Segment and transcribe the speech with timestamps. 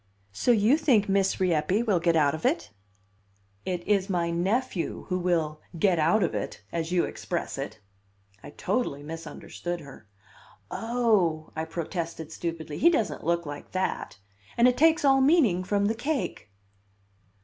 [0.31, 2.71] "So you think Miss Rieppe will get out of it?"
[3.67, 7.79] "It is my nephew who will 'get out of it,' as you express it."
[8.41, 10.07] I totally misunderstood her.
[10.71, 12.79] "Oh!" I protested stupidly.
[12.79, 14.17] "He doesn't look like that.
[14.57, 16.49] And it takes all meaning from the cake."